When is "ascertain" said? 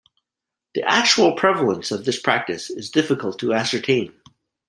3.53-4.11